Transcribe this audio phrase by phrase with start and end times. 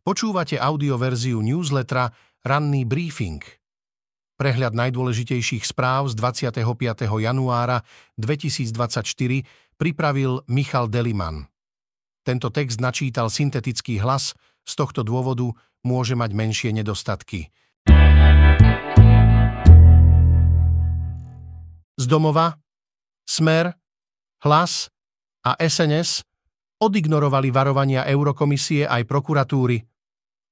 [0.00, 2.08] Počúvate audioverziu newslettera
[2.40, 3.44] Ranný briefing.
[4.40, 6.64] Prehľad najdôležitejších správ z 25.
[7.20, 7.84] januára
[8.16, 9.04] 2024
[9.76, 11.44] pripravil Michal Deliman.
[12.24, 14.32] Tento text načítal syntetický hlas,
[14.64, 15.52] z tohto dôvodu
[15.84, 17.52] môže mať menšie nedostatky.
[22.00, 22.56] Z domova,
[23.28, 23.76] Smer,
[24.40, 24.88] Hlas
[25.44, 26.24] a SNS
[26.80, 29.89] odignorovali varovania Eurokomisie aj prokuratúry,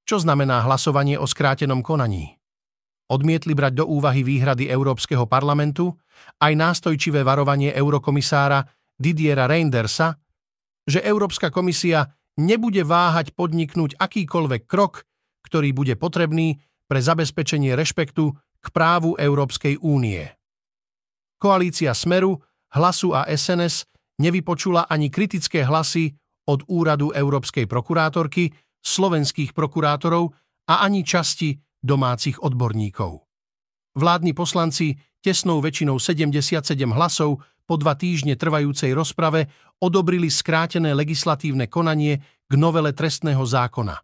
[0.09, 2.41] čo znamená hlasovanie o skrátenom konaní.
[3.12, 5.92] Odmietli brať do úvahy výhrady Európskeho parlamentu
[6.41, 8.65] aj nástojčivé varovanie eurokomisára
[8.96, 10.16] Didiera Reindersa,
[10.88, 12.09] že Európska komisia
[12.41, 15.05] nebude váhať podniknúť akýkoľvek krok,
[15.45, 16.56] ktorý bude potrebný
[16.88, 18.32] pre zabezpečenie rešpektu
[18.65, 20.24] k právu Európskej únie.
[21.37, 22.40] Koalícia Smeru,
[22.73, 23.88] Hlasu a SNS
[24.20, 26.12] nevypočula ani kritické hlasy
[26.48, 28.52] od úradu Európskej prokurátorky,
[28.88, 30.33] slovenských prokurátorov
[30.69, 33.29] a ani časti domácich odborníkov.
[33.99, 39.52] Vládni poslanci tesnou väčšinou 77 hlasov po dva týždne trvajúcej rozprave
[39.85, 44.01] odobrili skrátené legislatívne konanie k novele trestného zákona.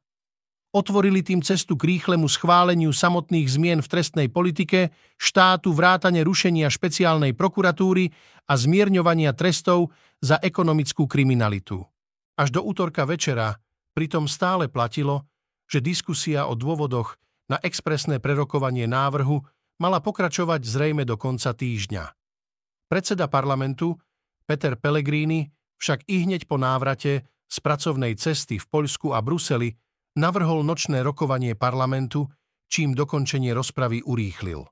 [0.74, 7.30] Otvorili tým cestu k rýchlemu schváleniu samotných zmien v trestnej politike, štátu vrátane rušenia špeciálnej
[7.38, 8.10] prokuratúry
[8.50, 11.78] a zmierňovania trestov za ekonomickú kriminalitu.
[12.34, 13.54] Až do útorka večera
[13.94, 15.30] Pritom stále platilo,
[15.70, 17.14] že diskusia o dôvodoch
[17.46, 19.40] na expresné prerokovanie návrhu
[19.78, 22.04] mala pokračovať zrejme do konca týždňa.
[22.90, 23.96] Predseda parlamentu
[24.44, 25.48] Peter Pellegrini
[25.80, 29.74] však i hneď po návrate z pracovnej cesty v Poľsku a Bruseli
[30.18, 32.26] navrhol nočné rokovanie parlamentu,
[32.70, 34.66] čím dokončenie rozpravy urýchlil.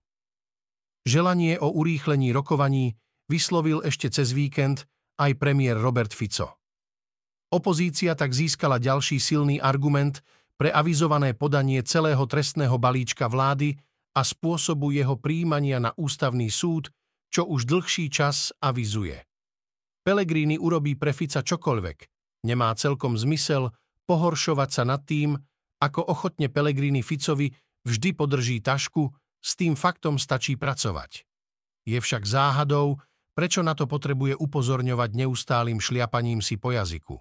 [1.03, 2.95] Želanie o urýchlení rokovaní
[3.27, 4.87] vyslovil ešte cez víkend
[5.19, 6.62] aj premiér Robert Fico.
[7.53, 10.25] Opozícia tak získala ďalší silný argument
[10.57, 13.77] pre avizované podanie celého trestného balíčka vlády
[14.17, 16.89] a spôsobu jeho príjmania na ústavný súd,
[17.29, 19.21] čo už dlhší čas avizuje.
[20.01, 21.99] Pelegrini urobí pre Fica čokoľvek.
[22.49, 23.69] Nemá celkom zmysel
[24.09, 25.37] pohoršovať sa nad tým,
[25.85, 27.53] ako ochotne Pelegrini Ficovi
[27.85, 31.29] vždy podrží tašku, s tým faktom stačí pracovať.
[31.85, 32.97] Je však záhadou,
[33.35, 37.19] prečo na to potrebuje upozorňovať neustálým šliapaním si po jazyku.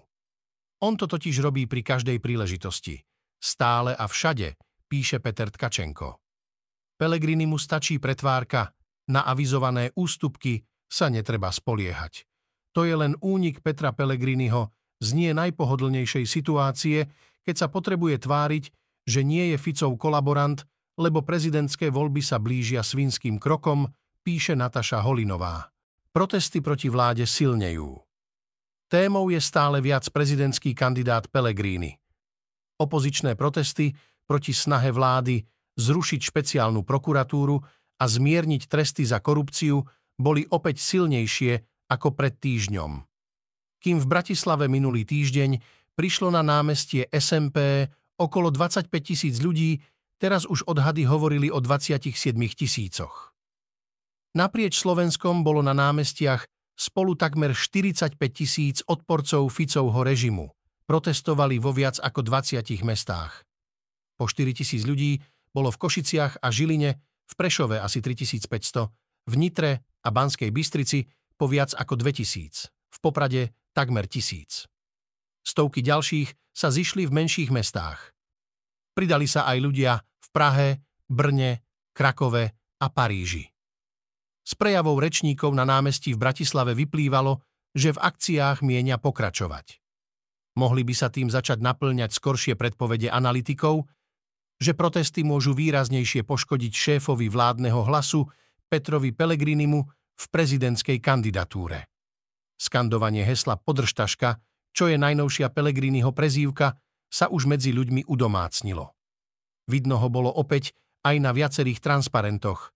[0.82, 2.98] On to totiž robí pri každej príležitosti.
[3.38, 4.58] Stále a všade,
[4.90, 6.18] píše Peter Tkačenko.
[6.98, 8.74] Pelegrini mu stačí pretvárka,
[9.10, 12.26] na avizované ústupky sa netreba spoliehať.
[12.74, 14.70] To je len únik Petra Pelegriniho
[15.02, 17.10] z nie najpohodlnejšej situácie,
[17.42, 18.64] keď sa potrebuje tváriť,
[19.02, 20.62] že nie je Ficov kolaborant,
[20.94, 23.90] lebo prezidentské voľby sa blížia svinským krokom,
[24.22, 25.74] píše Nataša Holinová.
[26.14, 28.11] Protesty proti vláde silnejú.
[28.92, 31.96] Témou je stále viac prezidentský kandidát Pellegrini.
[32.76, 33.96] Opozičné protesty
[34.28, 35.40] proti snahe vlády
[35.80, 37.56] zrušiť špeciálnu prokuratúru
[37.96, 39.80] a zmierniť tresty za korupciu
[40.20, 41.52] boli opäť silnejšie
[41.88, 43.00] ako pred týždňom.
[43.80, 45.56] Kým v Bratislave minulý týždeň
[45.96, 47.88] prišlo na námestie SMP
[48.20, 49.80] okolo 25 tisíc ľudí,
[50.20, 52.12] teraz už odhady hovorili o 27
[52.52, 53.32] tisícoch.
[54.36, 56.44] Naprieč Slovenskom bolo na námestiach
[56.82, 60.50] spolu takmer 45 tisíc odporcov Ficovho režimu.
[60.90, 63.46] Protestovali vo viac ako 20 mestách.
[64.18, 65.22] Po 4 tisíc ľudí
[65.54, 66.90] bolo v Košiciach a Žiline,
[67.22, 68.90] v Prešove asi 3500,
[69.30, 71.06] v Nitre a Banskej Bystrici
[71.38, 74.66] po viac ako 2000, v Poprade takmer tisíc.
[75.46, 78.10] Stovky ďalších sa zišli v menších mestách.
[78.92, 80.68] Pridali sa aj ľudia v Prahe,
[81.06, 81.62] Brne,
[81.94, 82.44] Krakove
[82.82, 83.51] a Paríži.
[84.42, 87.38] Z prejavov rečníkov na námestí v Bratislave vyplývalo,
[87.72, 89.78] že v akciách mienia pokračovať.
[90.58, 93.88] Mohli by sa tým začať naplňať skoršie predpovede analytikov,
[94.60, 98.28] že protesty môžu výraznejšie poškodiť šéfovi vládneho hlasu
[98.68, 99.80] Petrovi Pelegrinimu
[100.12, 101.88] v prezidentskej kandidatúre.
[102.60, 104.38] Skandovanie hesla Podržtaška,
[104.70, 106.78] čo je najnovšia Pelegriniho prezývka,
[107.12, 108.94] sa už medzi ľuďmi udomácnilo.
[109.66, 112.70] Vidno ho bolo opäť aj na viacerých transparentoch,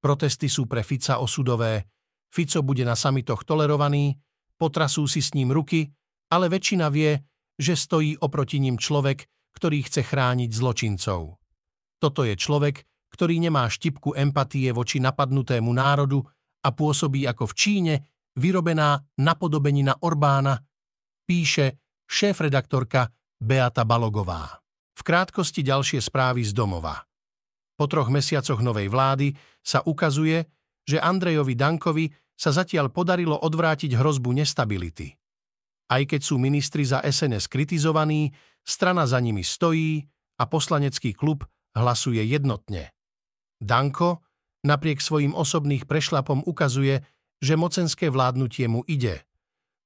[0.00, 1.92] Protesty sú pre Fica osudové.
[2.32, 4.16] Fico bude na samitoch tolerovaný,
[4.56, 5.88] potrasú si s ním ruky,
[6.32, 7.20] ale väčšina vie,
[7.60, 11.36] že stojí oproti ním človek, ktorý chce chrániť zločincov.
[12.00, 12.80] Toto je človek,
[13.12, 16.24] ktorý nemá štipku empatie voči napadnutému národu
[16.64, 17.94] a pôsobí ako v Číne
[18.38, 20.56] vyrobená napodobenina Orbána,
[21.26, 24.60] píše šéf-redaktorka Beata Balogová.
[24.96, 27.09] V krátkosti ďalšie správy z domova.
[27.80, 29.32] Po troch mesiacoch novej vlády
[29.64, 30.44] sa ukazuje,
[30.84, 35.16] že Andrejovi Dankovi sa zatiaľ podarilo odvrátiť hrozbu nestability.
[35.88, 40.04] Aj keď sú ministri za SNS kritizovaní, strana za nimi stojí
[40.36, 42.92] a poslanecký klub hlasuje jednotne.
[43.56, 44.28] Danko
[44.60, 47.00] napriek svojim osobných prešlapom ukazuje,
[47.40, 49.24] že mocenské vládnutie mu ide.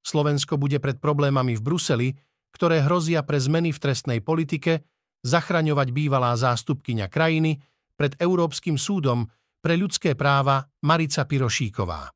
[0.03, 2.09] Slovensko bude pred problémami v Bruseli,
[2.51, 4.83] ktoré hrozia pre zmeny v trestnej politike,
[5.23, 7.63] zachraňovať bývalá zástupkyňa krajiny
[7.95, 9.27] pred Európskym súdom
[9.65, 12.13] pre ľudské práva Marica Pirošíková.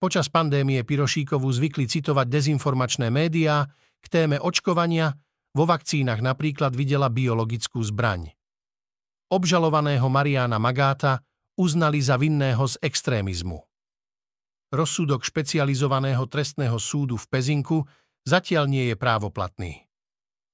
[0.00, 3.64] Počas pandémie Pirošíkovú zvykli citovať dezinformačné médiá
[4.00, 5.12] k téme očkovania,
[5.54, 8.34] vo vakcínach napríklad videla biologickú zbraň.
[9.30, 11.22] Obžalovaného Mariana Magáta
[11.56, 13.62] uznali za vinného z extrémizmu.
[14.74, 17.86] Rozsudok špecializovaného trestného súdu v Pezinku
[18.26, 19.86] zatiaľ nie je právoplatný.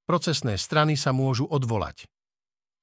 [0.05, 2.05] Procesné strany sa môžu odvolať.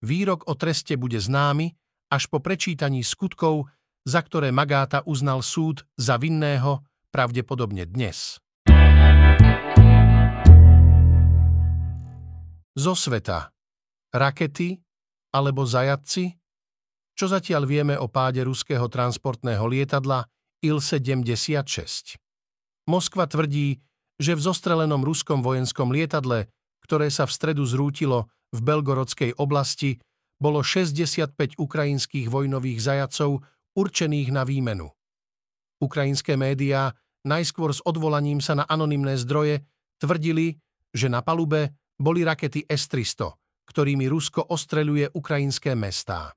[0.06, 1.74] Výrok o treste bude známy
[2.14, 3.66] až po prečítaní skutkov,
[4.06, 8.38] za ktoré Magáta uznal súd za vinného pravdepodobne dnes.
[12.78, 13.50] Zo sveta.
[14.14, 14.78] Rakety
[15.34, 16.30] alebo zajadci?
[17.18, 20.30] Čo zatiaľ vieme o páde ruského transportného lietadla
[20.62, 22.22] Il-76?
[22.86, 23.82] Moskva tvrdí,
[24.22, 26.54] že v zostrelenom ruskom vojenskom lietadle,
[26.86, 30.00] ktoré sa v stredu zrútilo v Belgorodskej oblasti,
[30.38, 33.42] bolo 65 ukrajinských vojnových zajacov
[33.74, 34.90] určených na výmenu.
[35.82, 36.94] Ukrajinské médiá
[37.26, 39.66] najskôr s odvolaním sa na anonymné zdroje
[39.98, 40.58] tvrdili,
[40.94, 43.34] že na palube boli rakety S-300,
[43.70, 46.34] ktorými Rusko ostreľuje ukrajinské mestá.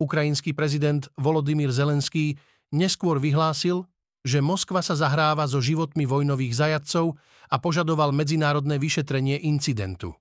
[0.00, 2.36] Ukrajinský prezident Volodymyr Zelenský
[2.74, 3.86] neskôr vyhlásil,
[4.24, 7.14] že Moskva sa zahráva so životmi vojnových zajadcov
[7.52, 10.16] a požadoval medzinárodné vyšetrenie incidentu.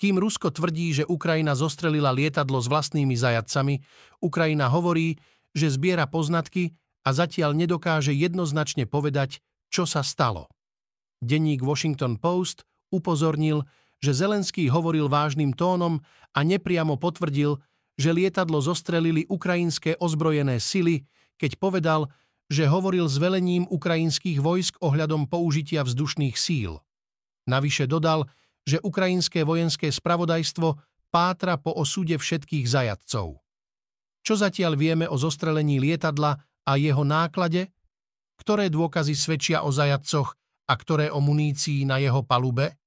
[0.00, 3.84] Kým Rusko tvrdí, že Ukrajina zostrelila lietadlo s vlastnými zajadcami,
[4.24, 5.20] Ukrajina hovorí,
[5.52, 6.72] že zbiera poznatky
[7.04, 10.48] a zatiaľ nedokáže jednoznačne povedať, čo sa stalo.
[11.20, 13.68] Denník Washington Post upozornil,
[14.00, 16.00] že Zelenský hovoril vážnym tónom
[16.32, 17.60] a nepriamo potvrdil,
[18.00, 21.04] že lietadlo zostrelili ukrajinské ozbrojené sily,
[21.36, 22.08] keď povedal,
[22.48, 26.80] že hovoril s velením ukrajinských vojsk ohľadom použitia vzdušných síl.
[27.44, 28.32] Navyše dodal,
[28.70, 30.78] že ukrajinské vojenské spravodajstvo
[31.10, 33.42] pátra po osude všetkých zajadcov.
[34.22, 37.74] Čo zatiaľ vieme o zostrelení lietadla a jeho náklade?
[38.38, 40.38] Ktoré dôkazy svedčia o zajadcoch
[40.70, 42.78] a ktoré o munícii na jeho palube?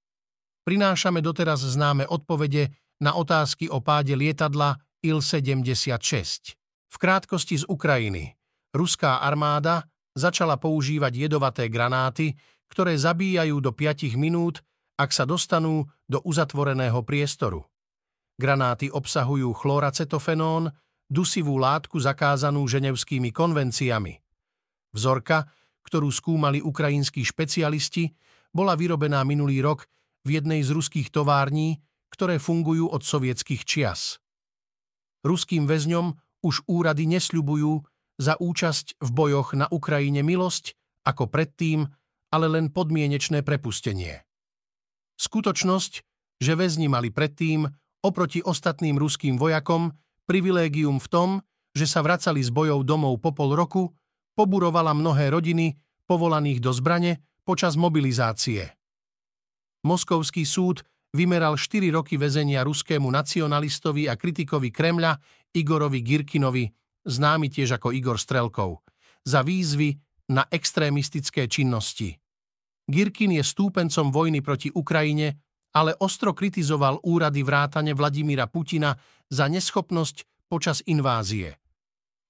[0.63, 2.71] Prinášame doteraz známe odpovede
[3.03, 6.56] na otázky o páde lietadla Il-76.
[6.88, 8.39] V krátkosti z Ukrajiny.
[8.71, 9.83] Ruská armáda
[10.15, 12.38] začala používať jedovaté granáty,
[12.71, 14.63] ktoré zabíjajú do 5 minút,
[14.98, 17.66] ak sa dostanú do uzatvoreného priestoru.
[18.38, 20.74] Granáty obsahujú chloracetofenón,
[21.10, 24.18] dusivú látku zakázanú ženevskými konvenciami.
[24.94, 25.50] Vzorka,
[25.86, 28.10] ktorú skúmali ukrajinskí špecialisti,
[28.54, 29.86] bola vyrobená minulý rok
[30.25, 31.81] v jednej z ruských tovární,
[32.13, 34.22] ktoré fungujú od sovietských čias.
[35.25, 36.13] Ruským väzňom
[36.46, 37.81] už úrady nesľubujú
[38.22, 41.89] za účasť v bojoch na Ukrajine milosť, ako predtým,
[42.30, 44.22] ale len podmienečné prepustenie.
[45.19, 45.94] Skutočnosť,
[46.42, 47.69] že väzni mali predtým,
[48.04, 49.94] oproti ostatným ruským vojakom,
[50.27, 51.30] privilégium v tom,
[51.74, 53.89] že sa vracali z bojov domov po pol roku,
[54.38, 55.74] poburovala mnohé rodiny
[56.06, 58.75] povolaných do zbrane počas mobilizácie.
[59.83, 65.20] Moskovský súd vymeral 4 roky väzenia ruskému nacionalistovi a kritikovi Kremľa
[65.53, 66.65] Igorovi Girkinovi,
[67.05, 68.82] známy tiež ako Igor Strelkov,
[69.27, 69.93] za výzvy
[70.32, 72.15] na extrémistické činnosti.
[72.84, 75.40] Girkin je stúpencom vojny proti Ukrajine,
[75.74, 78.94] ale ostro kritizoval úrady vrátane Vladimíra Putina
[79.32, 81.58] za neschopnosť počas invázie.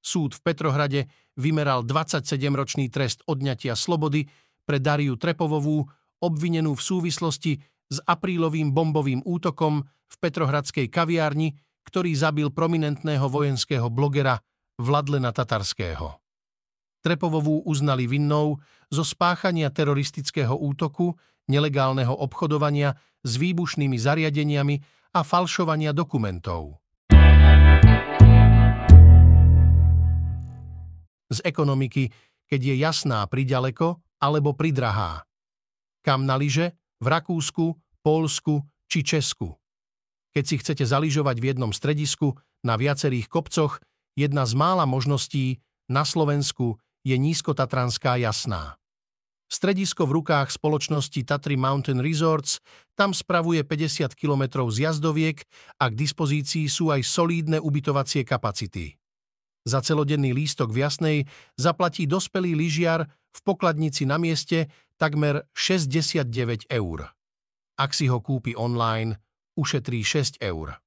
[0.03, 1.01] Súd v Petrohrade
[1.39, 4.27] vymeral 27-ročný trest odňatia slobody
[4.63, 5.83] pre Dariu Trepovovú,
[6.23, 7.59] obvinenú v súvislosti
[7.91, 11.51] s aprílovým bombovým útokom v Petrohradskej kaviárni,
[11.83, 14.39] ktorý zabil prominentného vojenského blogera
[14.79, 16.22] Vladlena Tatarského.
[17.03, 21.11] Trepovovú uznali vinnou zo spáchania teroristického útoku,
[21.51, 24.75] nelegálneho obchodovania s výbušnými zariadeniami
[25.11, 26.79] a falšovania dokumentov.
[31.27, 32.07] Z ekonomiky,
[32.47, 35.27] keď je jasná priďaleko alebo pridrahá.
[36.07, 36.71] Kam na lyže,
[37.03, 39.59] v Rakúsku, Polsku či Česku.
[40.31, 43.83] Keď si chcete zaližovať v jednom stredisku na viacerých kopcoch,
[44.15, 45.59] jedna z mála možností
[45.91, 48.79] na Slovensku je nízkotatranská jasná.
[49.53, 52.57] Stredisko v rukách spoločnosti Tatry Mountain Resorts
[52.97, 55.45] tam spravuje 50 km zjazdoviek
[55.77, 58.97] a k dispozícii sú aj solídne ubytovacie kapacity.
[59.63, 61.17] Za celodenný lístok v Jasnej
[61.55, 67.13] zaplatí dospelý lyžiar v pokladnici na mieste takmer 69 eur.
[67.77, 69.21] Ak si ho kúpi online,
[69.53, 70.81] ušetrí 6 eur.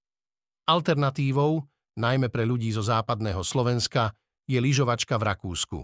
[0.67, 1.63] Alternatívou,
[1.97, 4.11] najmä pre ľudí zo západného Slovenska,
[4.51, 5.79] je lyžovačka v Rakúsku.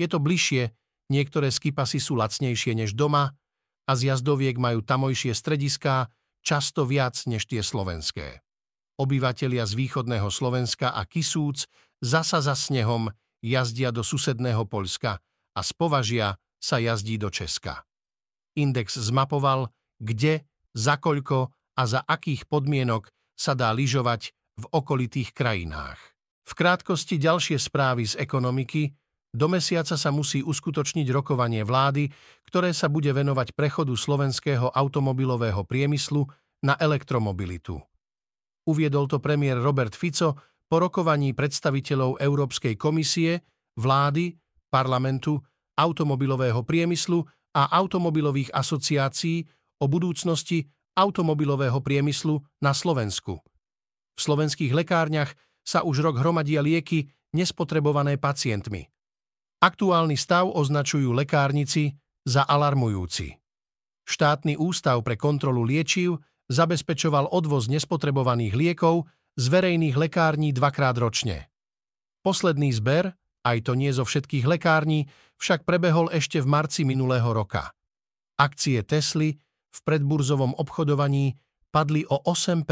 [0.00, 0.72] Je to bližšie,
[1.12, 3.36] niektoré skipasy sú lacnejšie než doma
[3.84, 6.08] a z jazdoviek majú tamojšie strediská
[6.40, 8.40] často viac než tie slovenské.
[8.96, 11.68] Obyvatelia z východného Slovenska a Kisúc
[12.00, 13.12] zasa za snehom
[13.44, 15.20] jazdia do susedného Poľska
[15.52, 17.84] a z Považia sa jazdí do Česka.
[18.56, 20.44] Index zmapoval, kde,
[20.76, 25.96] za koľko a za akých podmienok sa dá lyžovať v okolitých krajinách.
[26.44, 28.92] V krátkosti ďalšie správy z ekonomiky.
[29.30, 32.10] Do mesiaca sa musí uskutočniť rokovanie vlády,
[32.50, 36.26] ktoré sa bude venovať prechodu slovenského automobilového priemyslu
[36.66, 37.78] na elektromobilitu.
[38.66, 40.34] Uviedol to premiér Robert Fico
[40.66, 43.46] po rokovaní predstaviteľov Európskej komisie,
[43.78, 44.34] vlády,
[44.66, 45.38] parlamentu,
[45.78, 47.22] automobilového priemyslu
[47.54, 49.46] a automobilových asociácií
[49.82, 50.66] o budúcnosti
[50.98, 53.38] automobilového priemyslu na Slovensku.
[54.14, 55.32] V slovenských lekárniach
[55.62, 58.90] sa už rok hromadia lieky nespotrebované pacientmi.
[59.60, 61.92] Aktuálny stav označujú lekárnici
[62.24, 63.36] za alarmujúci.
[64.08, 66.16] Štátny ústav pre kontrolu liečiv
[66.48, 69.04] zabezpečoval odvoz nespotrebovaných liekov
[69.36, 71.52] z verejných lekární dvakrát ročne.
[72.24, 73.12] Posledný zber,
[73.44, 77.76] aj to nie zo všetkých lekární, však prebehol ešte v marci minulého roka.
[78.40, 79.36] Akcie Tesly
[79.70, 81.36] v predburzovom obchodovaní
[81.68, 82.64] padli o 8%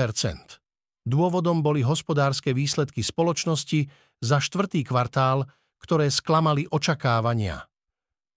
[1.08, 3.88] Dôvodom boli hospodárske výsledky spoločnosti
[4.20, 5.48] za štvrtý kvartál
[5.78, 7.64] ktoré sklamali očakávania.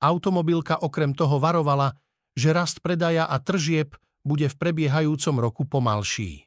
[0.02, 1.94] Automobilka okrem toho varovala,
[2.34, 3.94] že rast predaja a tržieb
[4.26, 6.46] bude v prebiehajúcom roku pomalší.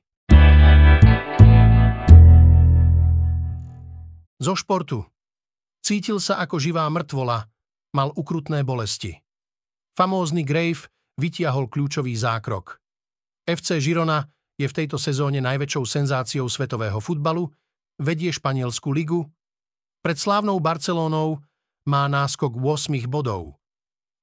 [4.42, 5.06] Zo športu.
[5.84, 7.46] Cítil sa ako živá mŕtvola,
[7.94, 9.14] mal ukrutné bolesti.
[9.94, 12.82] Famózny Grave vytiahol kľúčový zákrok.
[13.46, 14.24] FC Girona
[14.58, 17.46] je v tejto sezóne najväčšou senzáciou svetového futbalu,
[18.00, 19.22] vedie španielsku ligu
[20.04, 21.40] pred slávnou Barcelónou
[21.88, 23.56] má náskok 8 bodov.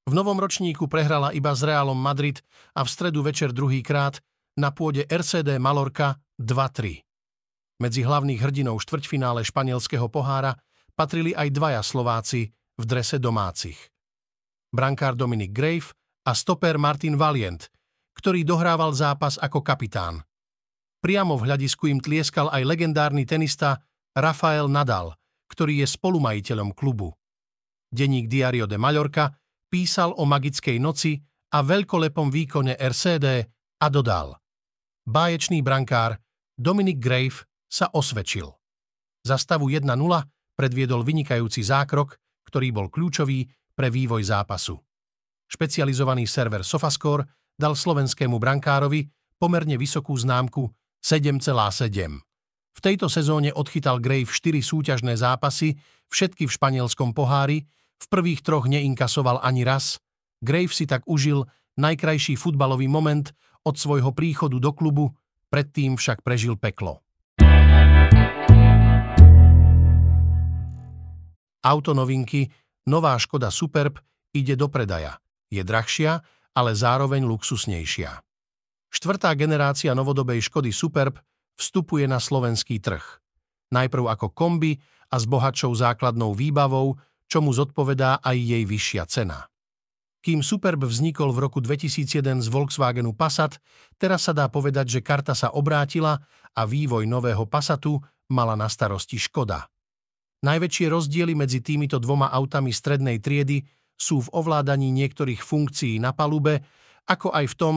[0.05, 2.37] V novom ročníku prehrala iba s Realom Madrid
[2.77, 4.21] a v stredu večer druhýkrát
[4.61, 7.01] na pôde RCD Malorka 2-3.
[7.81, 10.53] Medzi hlavných hrdinov štvrťfinále španielského pohára
[10.93, 13.77] patrili aj dvaja Slováci v drese domácich.
[14.69, 15.97] Brankár Dominic Grave
[16.29, 17.65] a stoper Martin Valiant,
[18.13, 20.21] ktorý dohrával zápas ako kapitán.
[21.01, 23.81] Priamo v hľadisku im tlieskal aj legendárny tenista
[24.13, 25.17] Rafael Nadal–
[25.51, 27.11] ktorý je spolumajiteľom klubu.
[27.91, 29.35] Deník Diario de Mallorca
[29.67, 31.19] písal o magickej noci
[31.51, 33.27] a veľkolepom výkone RCD
[33.83, 34.39] a dodal
[35.01, 36.15] Báječný brankár
[36.55, 38.47] Dominic Grave sa osvedčil.
[39.25, 39.89] Za stavu 1-0
[40.55, 42.15] predviedol vynikajúci zákrok,
[42.45, 44.77] ktorý bol kľúčový pre vývoj zápasu.
[45.49, 47.27] Špecializovaný server Sofascore
[47.57, 49.09] dal slovenskému brankárovi
[49.41, 50.69] pomerne vysokú známku
[51.01, 52.30] 7,7.
[52.71, 55.75] V tejto sezóne odchytal Grave 4 súťažné zápasy,
[56.07, 57.67] všetky v španielskom pohári,
[58.01, 59.99] v prvých troch neinkasoval ani raz.
[60.39, 61.45] Grave si tak užil
[61.77, 63.29] najkrajší futbalový moment
[63.67, 65.13] od svojho príchodu do klubu,
[65.51, 67.03] predtým však prežil peklo.
[71.61, 72.49] Auto novinky,
[72.89, 74.01] nová Škoda Superb,
[74.33, 75.21] ide do predaja.
[75.53, 76.17] Je drahšia,
[76.57, 78.17] ale zároveň luxusnejšia.
[78.91, 81.21] Štvrtá generácia novodobej Škody Superb
[81.61, 83.21] vstupuje na slovenský trh.
[83.69, 84.81] Najprv ako kombi
[85.13, 86.97] a s bohatšou základnou výbavou,
[87.29, 89.47] čo mu zodpovedá aj jej vyššia cena.
[90.21, 93.57] Kým Superb vznikol v roku 2001 z Volkswagenu Passat,
[93.97, 96.21] teraz sa dá povedať, že karta sa obrátila
[96.53, 97.97] a vývoj nového Passatu
[98.29, 99.65] mala na starosti Škoda.
[100.45, 103.65] Najväčšie rozdiely medzi týmito dvoma autami strednej triedy
[103.97, 106.65] sú v ovládaní niektorých funkcií na palube,
[107.05, 107.75] ako aj v tom,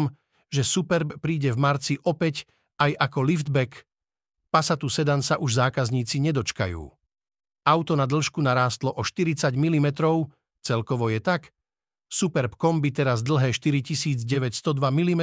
[0.53, 2.45] že Superb príde v marci opäť
[2.78, 3.87] aj ako liftback,
[4.54, 6.87] Passatu sedan sa už zákazníci nedočkajú.
[7.66, 9.88] Auto na dĺžku narástlo o 40 mm,
[10.62, 11.50] celkovo je tak,
[12.07, 14.23] Superb kombi teraz dlhé 4902
[14.78, 15.23] mm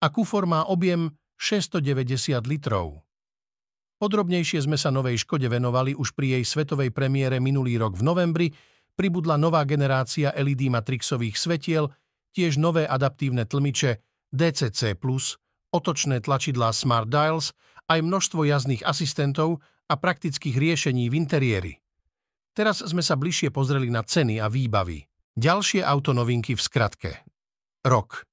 [0.00, 3.04] a kufor má objem 690 litrov.
[4.00, 8.48] Podrobnejšie sme sa novej Škode venovali už pri jej svetovej premiére minulý rok v novembri,
[8.96, 11.92] pribudla nová generácia LED matrixových svetiel,
[12.32, 14.00] tiež nové adaptívne tlmiče
[14.32, 14.96] DCC+,
[15.74, 17.56] otočné tlačidlá Smart Dials,
[17.88, 21.72] aj množstvo jazdných asistentov a praktických riešení v interiéri.
[22.52, 25.06] Teraz sme sa bližšie pozreli na ceny a výbavy.
[25.38, 27.10] Ďalšie autonovinky v skratke.
[27.86, 28.26] Rok.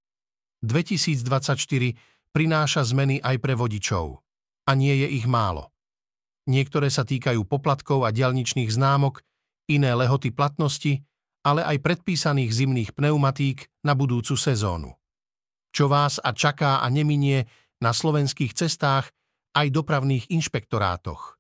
[0.65, 4.19] 2024 prináša zmeny aj pre vodičov.
[4.65, 5.69] A nie je ich málo.
[6.49, 9.21] Niektoré sa týkajú poplatkov a dialničných známok,
[9.69, 11.05] iné lehoty platnosti
[11.45, 14.97] ale aj predpísaných zimných pneumatík na budúcu sezónu.
[15.75, 17.43] Čo vás a čaká a neminie
[17.83, 19.11] na slovenských cestách
[19.59, 21.35] aj dopravných inšpektorátoch.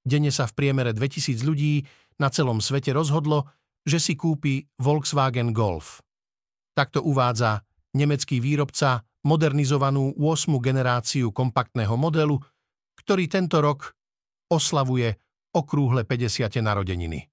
[0.00, 1.84] Denne sa v priemere 2000 ľudí
[2.16, 3.52] na celom svete rozhodlo,
[3.84, 6.00] že si kúpi Volkswagen Golf.
[6.72, 7.60] Takto uvádza
[7.92, 10.56] nemecký výrobca modernizovanú 8.
[10.56, 12.40] generáciu kompaktného modelu,
[12.96, 13.92] ktorý tento rok
[14.48, 15.12] oslavuje
[15.52, 16.48] okrúhle 50.
[16.64, 17.28] narodeniny.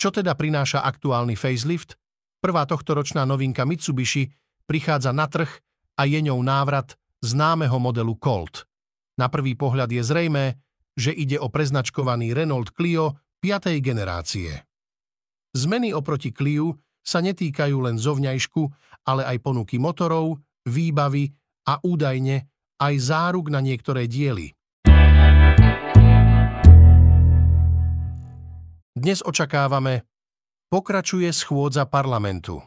[0.00, 2.00] Čo teda prináša aktuálny facelift?
[2.40, 4.30] Prvá tohtoročná novinka Mitsubishi
[4.68, 5.48] prichádza na trh
[5.96, 6.92] a je ňou návrat
[7.24, 8.68] známeho modelu Colt.
[9.16, 10.60] Na prvý pohľad je zrejmé,
[10.94, 13.80] že ide o preznačkovaný Renault Clio 5.
[13.80, 14.68] generácie.
[15.56, 18.62] Zmeny oproti Clio sa netýkajú len zovňajšku,
[19.08, 20.36] ale aj ponuky motorov,
[20.68, 21.32] výbavy
[21.64, 22.44] a údajne
[22.78, 24.52] aj záruk na niektoré diely.
[28.98, 30.04] Dnes očakávame
[30.68, 32.60] pokračuje schôdza parlamentu.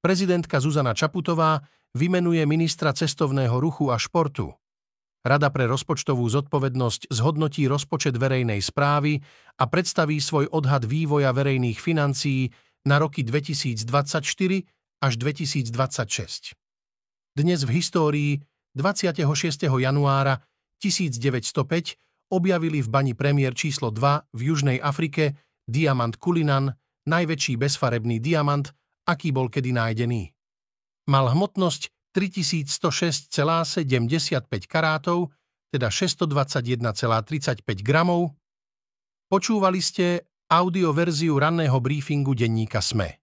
[0.00, 1.60] Prezidentka Zuzana Čaputová
[1.92, 4.56] vymenuje ministra cestovného ruchu a športu.
[5.20, 9.20] Rada pre rozpočtovú zodpovednosť zhodnotí rozpočet verejnej správy
[9.60, 12.48] a predstaví svoj odhad vývoja verejných financií
[12.88, 13.84] na roky 2024
[15.04, 16.56] až 2026.
[17.36, 18.32] Dnes v histórii
[18.72, 19.20] 26.
[19.68, 20.40] januára
[20.80, 25.36] 1905 objavili v bani premiér číslo 2 v Južnej Afrike
[25.68, 26.72] diamant Kulinan,
[27.04, 28.72] najväčší bezfarebný diamant,
[29.10, 30.30] aký bol kedy nájdený.
[31.10, 33.84] Mal hmotnosť 3106,75
[34.66, 35.34] karátov,
[35.70, 38.34] teda 621,35 gramov.
[39.30, 43.19] Počúvali ste audioverziu ranného briefingu denníka SME.